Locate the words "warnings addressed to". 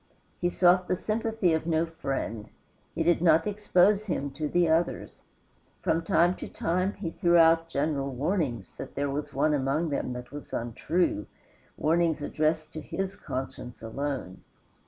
11.77-12.81